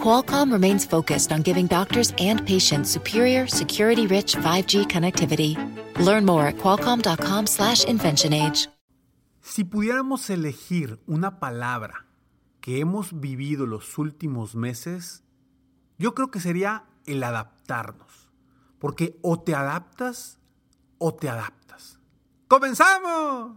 [0.00, 5.56] Qualcomm remains focused on giving doctors and patients superior, security-rich 5G connectivity.
[5.98, 8.68] Learn more at qualcomm.com/inventionage.
[9.42, 12.06] Si pudiéramos elegir una palabra
[12.60, 15.22] que hemos vivido los últimos meses,
[15.98, 18.28] yo creo que sería el adaptarnos.
[18.78, 20.38] Porque o te adaptas
[20.98, 21.98] o te adaptas.
[22.48, 23.56] ¡Comenzamos!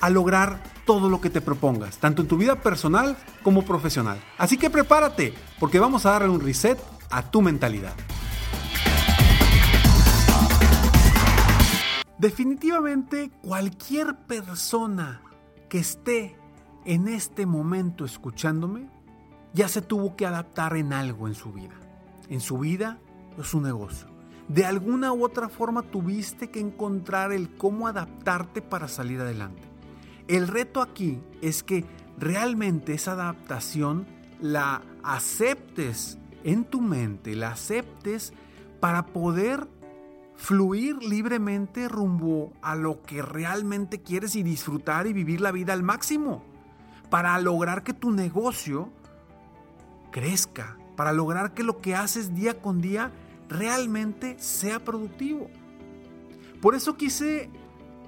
[0.00, 4.20] a lograr todo lo que te propongas, tanto en tu vida personal como profesional.
[4.38, 6.78] Así que prepárate, porque vamos a darle un reset
[7.10, 7.94] a tu mentalidad.
[12.18, 15.20] Definitivamente cualquier persona
[15.68, 16.36] que esté
[16.86, 18.88] en este momento escuchándome
[19.52, 21.74] ya se tuvo que adaptar en algo en su vida.
[22.28, 22.98] En su vida
[23.38, 24.08] o su negocio.
[24.48, 29.75] De alguna u otra forma tuviste que encontrar el cómo adaptarte para salir adelante.
[30.28, 31.84] El reto aquí es que
[32.18, 34.06] realmente esa adaptación
[34.40, 38.32] la aceptes en tu mente, la aceptes
[38.80, 39.68] para poder
[40.36, 45.82] fluir libremente rumbo a lo que realmente quieres y disfrutar y vivir la vida al
[45.82, 46.44] máximo.
[47.08, 48.90] Para lograr que tu negocio
[50.10, 53.12] crezca, para lograr que lo que haces día con día
[53.48, 55.48] realmente sea productivo.
[56.60, 57.48] Por eso quise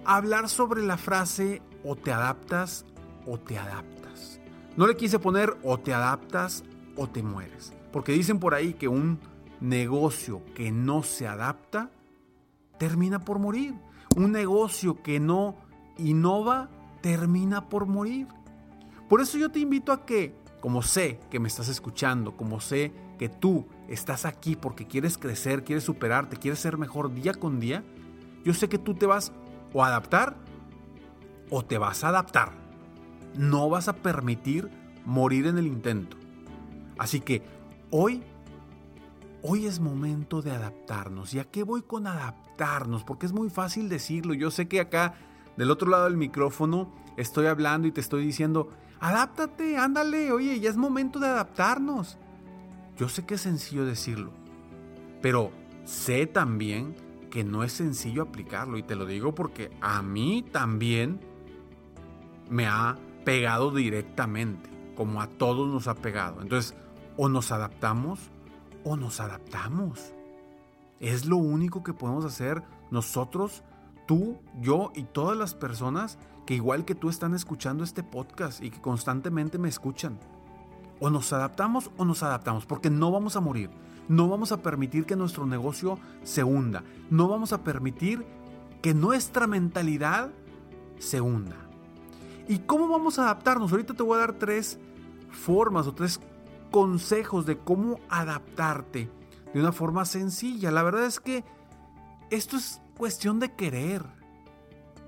[0.05, 2.85] hablar sobre la frase o te adaptas
[3.27, 4.41] o te adaptas.
[4.77, 6.65] No le quise poner o te adaptas
[6.97, 7.73] o te mueres.
[7.93, 9.19] Porque dicen por ahí que un
[9.61, 11.91] negocio que no se adapta
[12.79, 13.75] termina por morir.
[14.17, 15.57] Un negocio que no
[15.97, 16.69] innova
[17.01, 18.29] termina por morir.
[19.09, 22.93] Por eso yo te invito a que, como sé que me estás escuchando, como sé
[23.19, 27.85] que tú estás aquí porque quieres crecer, quieres superarte, quieres ser mejor día con día,
[28.45, 29.33] yo sé que tú te vas
[29.73, 30.37] o a adaptar
[31.51, 32.53] o te vas a adaptar.
[33.37, 34.71] No vas a permitir
[35.05, 36.17] morir en el intento.
[36.99, 37.43] Así que
[37.91, 38.23] hoy,
[39.43, 41.35] hoy es momento de adaptarnos.
[41.35, 43.05] ¿Y a qué voy con adaptarnos?
[43.05, 44.35] Porque es muy fácil decirlo.
[44.35, 45.15] Yo sé que acá,
[45.57, 48.71] del otro lado del micrófono, estoy hablando y te estoy diciendo,
[49.01, 52.19] adáptate, ándale, oye, ya es momento de adaptarnos.
[52.97, 54.33] Yo sé que es sencillo decirlo,
[55.23, 55.53] pero
[55.85, 56.97] sé también
[57.31, 61.21] que no es sencillo aplicarlo y te lo digo porque a mí también
[62.51, 66.43] me ha pegado directamente, como a todos nos ha pegado.
[66.43, 66.75] Entonces,
[67.17, 68.21] o nos adaptamos
[68.85, 70.13] o nos adaptamos.
[71.01, 73.63] Es lo único que podemos hacer nosotros,
[74.07, 78.71] tú, yo y todas las personas que igual que tú están escuchando este podcast y
[78.71, 80.19] que constantemente me escuchan.
[81.01, 83.71] O nos adaptamos o nos adaptamos, porque no vamos a morir.
[84.09, 86.83] No vamos a permitir que nuestro negocio se hunda.
[87.11, 88.25] No vamos a permitir
[88.81, 90.31] que nuestra mentalidad
[90.99, 91.68] se hunda.
[92.49, 93.71] ¿Y cómo vamos a adaptarnos?
[93.71, 94.79] Ahorita te voy a dar tres
[95.31, 96.19] formas o tres
[96.71, 99.11] consejos de cómo adaptarte
[99.53, 100.71] de una forma sencilla.
[100.71, 101.45] La verdad es que
[102.31, 104.03] esto es cuestión de querer.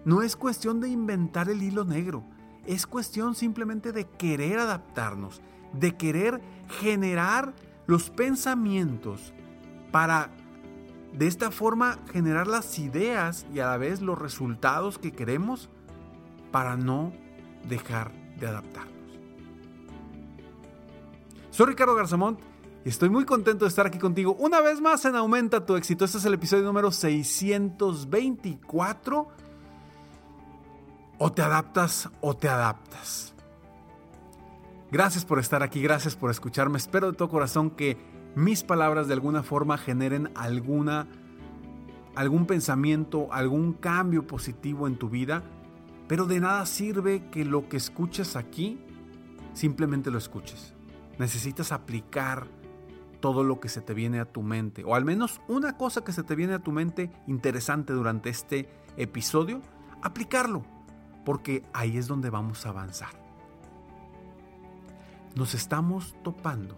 [0.04, 2.24] No es cuestión de inventar el hilo negro.
[2.66, 5.40] Es cuestión simplemente de querer adaptarnos,
[5.72, 6.42] de querer
[6.80, 7.54] generar
[7.86, 9.32] los pensamientos
[9.90, 10.30] para
[11.14, 15.70] de esta forma generar las ideas y a la vez los resultados que queremos
[16.52, 17.12] para no
[17.68, 18.94] dejar de adaptarnos.
[21.50, 22.38] Soy Ricardo Garzamont
[22.84, 26.04] y estoy muy contento de estar aquí contigo una vez más en Aumenta tu éxito.
[26.04, 29.28] Este es el episodio número 624.
[31.18, 33.34] O te adaptas o te adaptas.
[34.90, 36.78] Gracias por estar aquí, gracias por escucharme.
[36.78, 37.98] Espero de todo corazón que
[38.34, 41.06] mis palabras de alguna forma generen alguna
[42.16, 45.42] algún pensamiento, algún cambio positivo en tu vida
[46.10, 48.80] pero de nada sirve que lo que escuches aquí
[49.52, 50.74] simplemente lo escuches.
[51.20, 52.48] Necesitas aplicar
[53.20, 56.10] todo lo que se te viene a tu mente, o al menos una cosa que
[56.10, 59.60] se te viene a tu mente interesante durante este episodio,
[60.02, 60.64] aplicarlo,
[61.24, 63.12] porque ahí es donde vamos a avanzar.
[65.36, 66.76] Nos estamos topando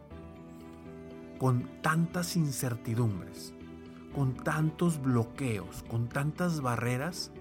[1.39, 3.55] con tantas incertidumbres,
[4.15, 7.33] con tantos bloqueos, con tantas barreras,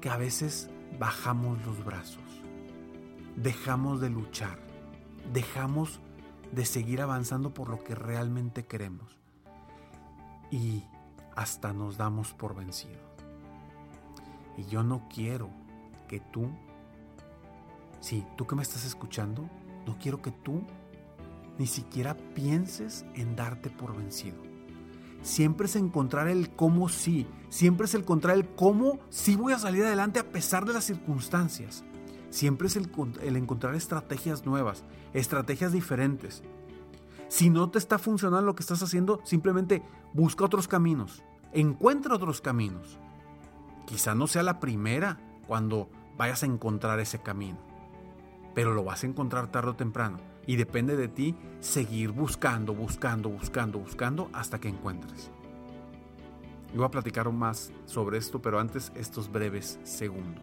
[0.00, 0.68] que a veces
[1.00, 2.22] bajamos los brazos,
[3.34, 4.58] dejamos de luchar,
[5.32, 5.98] dejamos
[6.52, 9.18] de seguir avanzando por lo que realmente queremos.
[10.50, 10.84] Y
[11.34, 13.00] hasta nos damos por vencido.
[14.58, 15.48] Y yo no quiero
[16.06, 16.50] que tú,
[18.00, 19.48] sí, tú que me estás escuchando,
[19.86, 20.64] no quiero que tú
[21.58, 24.49] ni siquiera pienses en darte por vencido.
[25.22, 29.84] Siempre es encontrar el cómo sí, siempre es encontrar el cómo sí voy a salir
[29.84, 31.84] adelante a pesar de las circunstancias.
[32.30, 32.90] Siempre es el,
[33.36, 36.42] encontrar estrategias nuevas, estrategias diferentes.
[37.28, 39.82] Si no te está funcionando lo que estás haciendo, simplemente
[40.14, 41.22] busca otros caminos,
[41.52, 42.98] encuentra otros caminos.
[43.86, 47.58] Quizá no sea la primera cuando vayas a encontrar ese camino,
[48.54, 50.18] pero lo vas a encontrar tarde o temprano
[50.50, 55.30] y depende de ti seguir buscando, buscando, buscando, buscando hasta que encuentres.
[56.72, 60.42] Yo voy a platicar más sobre esto, pero antes estos breves segundos.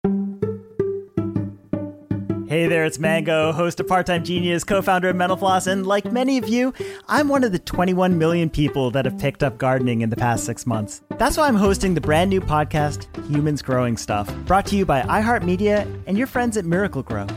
[2.48, 5.86] Hey there, it's Mango, host of Part Time Genius, co founder of Mental Floss, and
[5.86, 6.74] like many of you,
[7.09, 10.45] I'm one of the 21 million people that have picked up gardening in the past
[10.45, 11.01] six months.
[11.18, 15.01] That's why I'm hosting the brand new podcast, Humans Growing Stuff, brought to you by
[15.01, 17.27] iHeartMedia and your friends at Miracle Grow.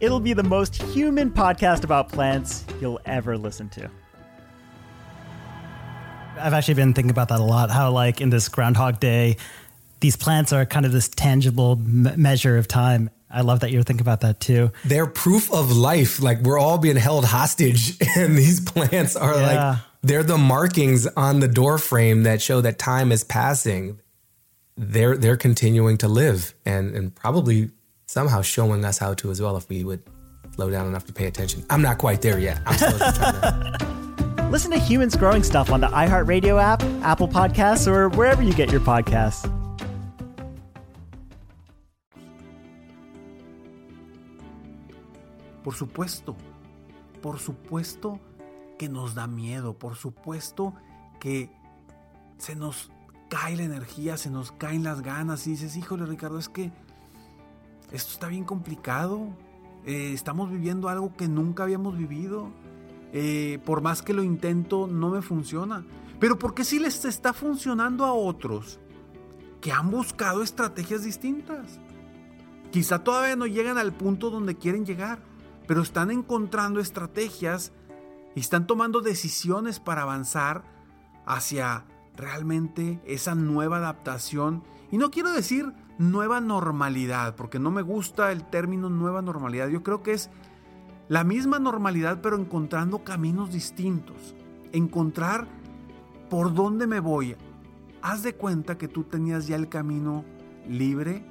[0.00, 3.90] It'll be the most human podcast about plants you'll ever listen to.
[6.38, 7.70] I've actually been thinking about that a lot.
[7.70, 9.36] How, like, in this Groundhog Day,
[10.00, 13.10] these plants are kind of this tangible measure of time.
[13.30, 14.72] I love that you're thinking about that too.
[14.86, 16.20] They're proof of life.
[16.20, 19.46] Like we're all being held hostage, and these plants are yeah.
[19.46, 24.00] like they're the markings on the door frame that show that time is passing.
[24.76, 27.70] They're they're continuing to live and and probably
[28.10, 30.02] somehow showing us how to as well if we would
[30.56, 31.64] slow down enough to pay attention.
[31.70, 32.60] I'm not quite there yet.
[32.66, 34.48] I'm still trying to.
[34.50, 38.72] Listen to Humans Growing Stuff on the iHeartRadio app, Apple Podcasts, or wherever you get
[38.72, 39.48] your podcasts.
[45.62, 46.34] Por supuesto,
[47.22, 48.18] por supuesto
[48.76, 50.74] que nos da miedo, por supuesto
[51.20, 51.48] que
[52.38, 52.90] se nos
[53.28, 56.72] cae la energía, se nos caen las ganas y dices, híjole Ricardo, es que
[57.92, 59.28] esto está bien complicado,
[59.84, 62.50] eh, estamos viviendo algo que nunca habíamos vivido,
[63.12, 65.84] eh, por más que lo intento no me funciona,
[66.18, 68.78] pero ¿por qué si les está funcionando a otros
[69.60, 71.80] que han buscado estrategias distintas?
[72.70, 75.18] Quizá todavía no llegan al punto donde quieren llegar,
[75.66, 77.72] pero están encontrando estrategias
[78.36, 80.62] y están tomando decisiones para avanzar
[81.26, 81.84] hacia
[82.16, 84.62] realmente esa nueva adaptación.
[84.92, 89.68] Y no quiero decir nueva normalidad, porque no me gusta el término nueva normalidad.
[89.68, 90.30] Yo creo que es
[91.08, 94.34] la misma normalidad, pero encontrando caminos distintos.
[94.72, 95.46] Encontrar
[96.30, 97.36] por dónde me voy.
[98.00, 100.24] Haz de cuenta que tú tenías ya el camino
[100.66, 101.22] libre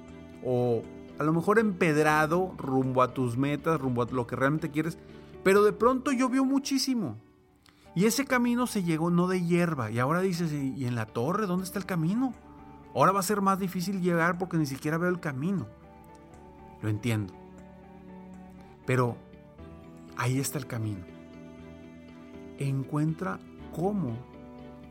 [0.46, 0.84] o
[1.18, 5.00] a lo mejor empedrado rumbo a tus metas, rumbo a lo que realmente quieres,
[5.44, 7.18] pero de pronto llovió muchísimo.
[7.96, 9.90] Y ese camino se llegó no de hierba.
[9.90, 12.36] Y ahora dices, ¿y en la torre dónde está el camino?
[12.94, 15.68] Ahora va a ser más difícil llegar porque ni siquiera veo el camino.
[16.82, 17.34] Lo entiendo.
[18.86, 19.16] Pero
[20.18, 21.06] ahí está el camino.
[22.58, 23.40] Encuentra
[23.76, 24.18] cómo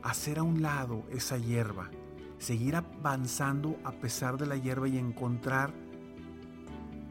[0.03, 1.91] hacer a un lado esa hierba,
[2.39, 5.75] seguir avanzando a pesar de la hierba y encontrar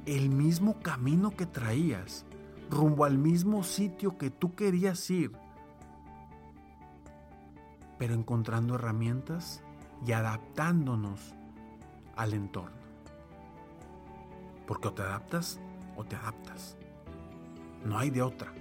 [0.05, 2.25] el mismo camino que traías,
[2.71, 5.33] rumbo al mismo sitio que tú querías ir,
[7.99, 9.61] pero encontrando herramientas
[10.05, 11.33] y adaptándonos
[12.15, 12.77] al entorno.
[14.65, 15.59] Porque o te adaptas
[15.95, 16.77] o te adaptas.
[17.85, 18.53] No hay de otra.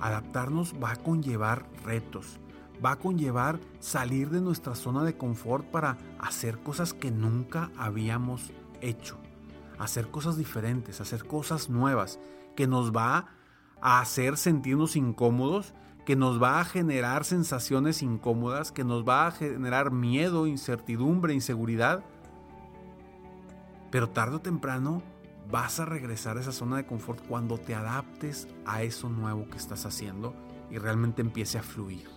[0.00, 2.40] Adaptarnos va a conllevar retos,
[2.84, 8.50] va a conllevar salir de nuestra zona de confort para hacer cosas que nunca habíamos
[8.80, 9.18] hecho,
[9.78, 12.18] hacer cosas diferentes, hacer cosas nuevas,
[12.56, 13.26] que nos va
[13.82, 15.74] a hacer sentirnos incómodos,
[16.10, 22.02] que nos va a generar sensaciones incómodas, que nos va a generar miedo, incertidumbre, inseguridad.
[23.92, 25.04] Pero tarde o temprano
[25.52, 29.56] vas a regresar a esa zona de confort cuando te adaptes a eso nuevo que
[29.56, 30.34] estás haciendo
[30.68, 32.08] y realmente empiece a fluir.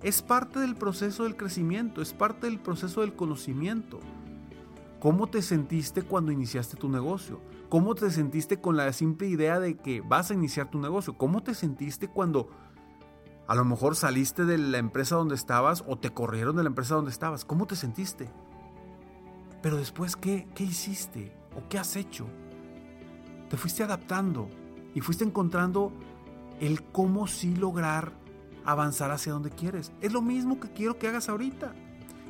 [0.00, 3.98] Es parte del proceso del crecimiento, es parte del proceso del conocimiento.
[5.00, 7.40] ¿Cómo te sentiste cuando iniciaste tu negocio?
[7.72, 11.16] ¿Cómo te sentiste con la simple idea de que vas a iniciar tu negocio?
[11.16, 12.50] ¿Cómo te sentiste cuando
[13.48, 16.96] a lo mejor saliste de la empresa donde estabas o te corrieron de la empresa
[16.96, 17.46] donde estabas?
[17.46, 18.28] ¿Cómo te sentiste?
[19.62, 21.34] Pero después, ¿qué, qué hiciste?
[21.56, 22.26] ¿O qué has hecho?
[23.48, 24.50] Te fuiste adaptando
[24.94, 25.94] y fuiste encontrando
[26.60, 28.12] el cómo sí lograr
[28.66, 29.92] avanzar hacia donde quieres.
[30.02, 31.72] Es lo mismo que quiero que hagas ahorita.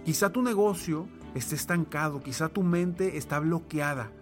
[0.04, 4.12] Quizá tu negocio esté estancado, quizá tu mente está bloqueada.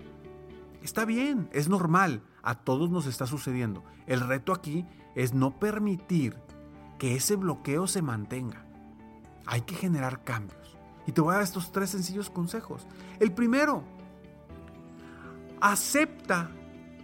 [0.82, 3.84] Está bien, es normal, a todos nos está sucediendo.
[4.06, 6.36] El reto aquí es no permitir
[6.98, 8.64] que ese bloqueo se mantenga.
[9.46, 10.76] Hay que generar cambios.
[11.06, 12.86] Y te voy a dar estos tres sencillos consejos.
[13.18, 13.82] El primero,
[15.60, 16.50] acepta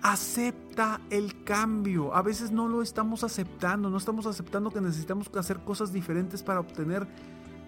[0.02, 2.14] Acepta el cambio.
[2.14, 6.61] A veces no lo estamos aceptando, no estamos aceptando que necesitamos hacer cosas diferentes para
[6.61, 7.09] obtener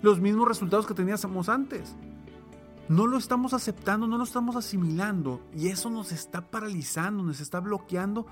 [0.03, 1.97] los mismos resultados que teníamos antes.
[2.89, 7.61] No lo estamos aceptando, no lo estamos asimilando y eso nos está paralizando, nos está
[7.61, 8.27] bloqueando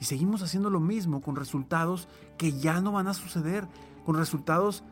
[0.00, 3.68] y seguimos haciendo lo mismo con resultados que ya no van a suceder,
[4.06, 4.82] con resultados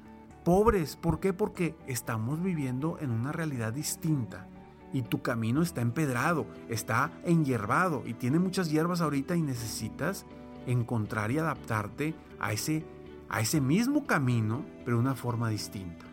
[0.44, 0.96] pobres.
[0.96, 1.32] ¿Por qué?
[1.32, 4.48] Porque estamos viviendo en una realidad distinta
[4.92, 10.26] y tu camino está empedrado, está enhierbado y tiene muchas hierbas ahorita y necesitas
[10.66, 12.84] encontrar y adaptarte a ese,
[13.30, 16.04] a ese mismo camino, pero de una forma distinta.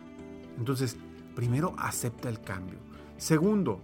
[0.56, 0.96] Entonces,
[1.34, 2.78] primero acepta el cambio.
[3.16, 3.80] Segundo,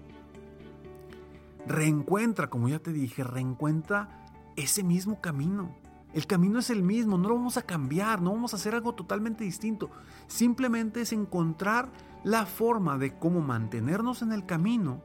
[1.66, 5.74] reencuentra, como ya te dije, reencuentra ese mismo camino.
[6.12, 8.94] El camino es el mismo, no lo vamos a cambiar, no vamos a hacer algo
[8.94, 9.90] totalmente distinto.
[10.26, 11.90] Simplemente es encontrar
[12.24, 15.00] la forma de cómo mantenernos en el camino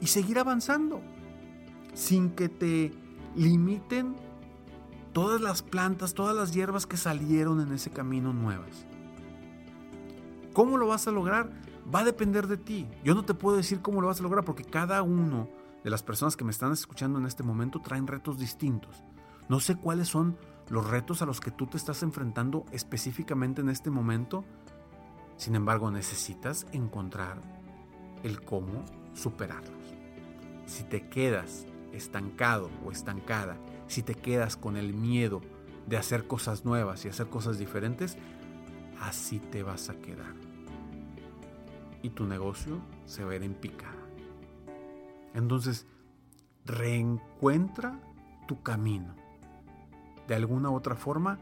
[0.00, 1.00] y seguir avanzando
[1.94, 2.92] sin que te
[3.36, 4.16] limiten
[5.12, 8.86] todas las plantas, todas las hierbas que salieron en ese camino nuevas.
[10.52, 11.50] ¿Cómo lo vas a lograr?
[11.94, 12.86] Va a depender de ti.
[13.02, 15.48] Yo no te puedo decir cómo lo vas a lograr porque cada uno
[15.82, 19.04] de las personas que me están escuchando en este momento traen retos distintos.
[19.48, 20.36] No sé cuáles son
[20.68, 24.44] los retos a los que tú te estás enfrentando específicamente en este momento,
[25.36, 27.40] sin embargo, necesitas encontrar
[28.22, 29.94] el cómo superarlos.
[30.66, 35.40] Si te quedas estancado o estancada, si te quedas con el miedo
[35.86, 38.18] de hacer cosas nuevas y hacer cosas diferentes,
[39.00, 40.47] así te vas a quedar.
[42.02, 43.94] Y tu negocio se ir en picada.
[45.34, 45.86] Entonces,
[46.64, 47.98] reencuentra
[48.46, 49.14] tu camino.
[50.26, 51.38] De alguna u otra forma,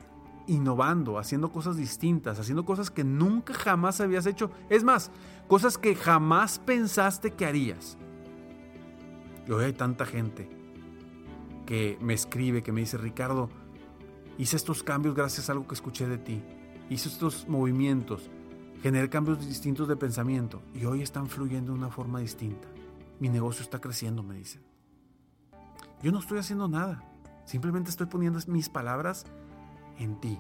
[0.46, 4.50] innovando, haciendo cosas distintas, haciendo cosas que nunca jamás habías hecho.
[4.70, 5.10] Es más,
[5.48, 7.96] cosas que jamás pensaste que harías.
[9.46, 10.48] Y hoy hay tanta gente
[11.66, 13.48] que me escribe, que me dice, Ricardo,
[14.38, 16.42] hice estos cambios gracias a algo que escuché de ti.
[16.88, 18.30] Hice estos movimientos,
[18.86, 22.68] generé cambios distintos de pensamiento y hoy están fluyendo de una forma distinta.
[23.18, 24.62] Mi negocio está creciendo, me dicen.
[26.04, 27.02] Yo no estoy haciendo nada,
[27.46, 29.24] simplemente estoy poniendo mis palabras
[29.98, 30.38] en ti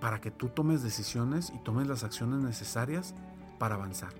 [0.00, 3.14] para que tú tomes decisiones y tomes las acciones necesarias
[3.60, 4.12] para avanzar.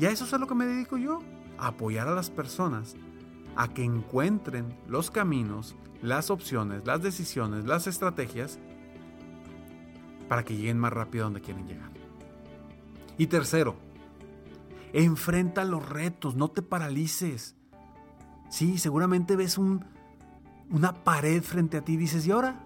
[0.00, 1.20] Y a eso es a lo que me dedico yo,
[1.56, 2.96] a apoyar a las personas
[3.54, 8.58] a que encuentren los caminos, las opciones, las decisiones, las estrategias
[10.28, 11.90] para que lleguen más rápido donde quieren llegar.
[13.18, 13.76] Y tercero,
[14.92, 17.56] enfrenta los retos, no te paralices.
[18.50, 19.84] Sí, seguramente ves un,
[20.70, 22.64] una pared frente a ti dices, ¿y ahora?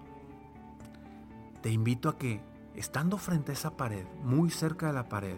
[1.61, 2.41] Te invito a que,
[2.75, 5.37] estando frente a esa pared, muy cerca de la pared,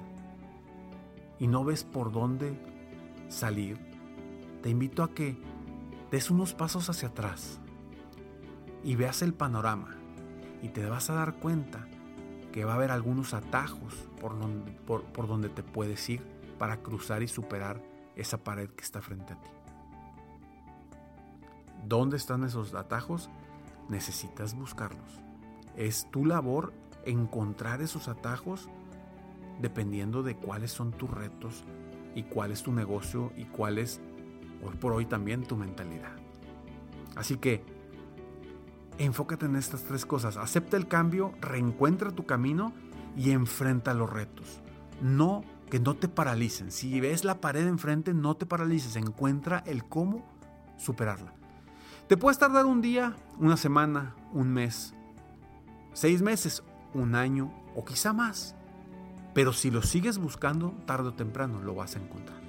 [1.39, 2.57] y no ves por dónde
[3.27, 3.77] salir,
[4.61, 5.37] te invito a que
[6.11, 7.59] des unos pasos hacia atrás
[8.83, 9.95] y veas el panorama
[10.61, 11.87] y te vas a dar cuenta
[12.53, 16.21] que va a haber algunos atajos por donde, por donde te puedes ir
[16.57, 17.81] para cruzar y superar
[18.15, 19.49] esa pared que está frente a ti.
[21.85, 23.29] ¿Dónde están esos atajos?
[23.89, 25.19] Necesitas buscarlos.
[25.75, 26.73] Es tu labor
[27.05, 28.69] encontrar esos atajos
[29.59, 31.63] dependiendo de cuáles son tus retos
[32.15, 33.99] y cuál es tu negocio y cuál es
[34.63, 36.13] hoy por hoy también tu mentalidad.
[37.15, 37.63] Así que
[38.97, 40.37] enfócate en estas tres cosas.
[40.37, 42.73] Acepta el cambio, reencuentra tu camino
[43.15, 44.61] y enfrenta los retos.
[45.01, 46.71] No que no te paralicen.
[46.71, 48.95] Si ves la pared enfrente, no te paralices.
[48.95, 50.23] Encuentra el cómo
[50.77, 51.33] superarla.
[52.07, 54.93] Te puedes tardar un día, una semana, un mes,
[55.93, 58.55] seis meses, un año o quizá más.
[59.33, 62.39] Pero si lo sigues buscando, tarde o temprano lo vas a encontrar.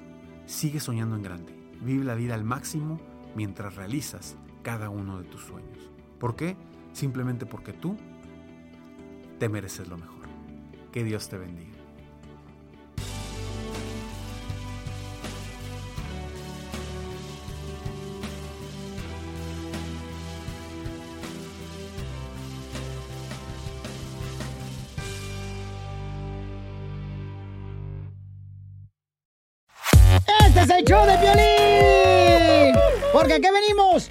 [0.45, 1.59] sigue soñando en grande.
[1.81, 3.01] Vive la vida al máximo
[3.35, 5.94] mientras realizas cada uno de tus sueños.
[6.25, 6.57] ¿Por qué?
[6.95, 7.99] Simplemente porque tú
[9.39, 10.27] te mereces lo mejor.
[10.91, 11.77] Que Dios te bendiga.
[30.47, 32.75] Este es el show de violín.
[33.13, 34.11] Porque aquí venimos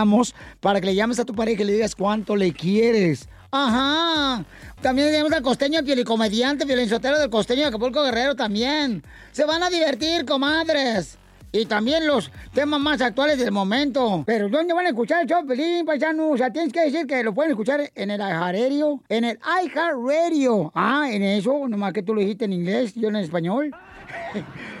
[0.59, 3.27] para que le llames a tu pareja y le digas cuánto le quieres.
[3.51, 4.45] Ajá.
[4.81, 9.03] También tenemos al costeño pielicomediante, violinsotero del costeño de Acapulco Guerrero también.
[9.31, 11.17] Se van a divertir, comadres.
[11.53, 14.23] Y también los temas más actuales del momento.
[14.25, 16.29] Pero ¿dónde van a escuchar el show, Pelín, paisano?
[16.29, 19.01] O sea, tienes que decir que lo pueden escuchar en el iHeartRadio.
[19.09, 20.71] En el iHeartRadio.
[20.73, 23.75] Ah, en eso, nomás que tú lo dijiste en inglés, yo en español.